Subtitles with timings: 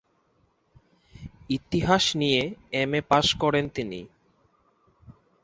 [1.49, 2.41] ইতিহাস নিয়ে
[2.73, 3.99] M A পাশ করেন তিনি।